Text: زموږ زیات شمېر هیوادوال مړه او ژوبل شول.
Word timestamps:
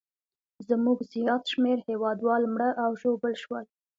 زموږ 0.67 0.97
زیات 1.13 1.43
شمېر 1.51 1.77
هیوادوال 1.89 2.43
مړه 2.53 2.69
او 2.83 2.91
ژوبل 3.01 3.33
شول. 3.43 3.65